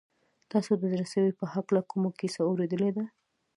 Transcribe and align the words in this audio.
تاسو 0.51 0.71
د 0.77 0.83
زړه 0.91 1.05
سوي 1.13 1.31
په 1.39 1.45
هکله 1.53 1.81
کومه 1.91 2.09
کیسه 2.19 2.41
اورېدلې 2.49 2.89
ده؟ 2.95 3.03